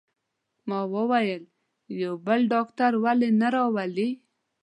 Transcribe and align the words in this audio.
ما 0.69 0.79
وویل: 0.95 1.43
یو 2.01 2.13
بل 2.25 2.39
ډاکټر 2.53 2.91
ولې 3.03 3.29
نه 3.41 3.47
راولئ؟ 3.55 4.09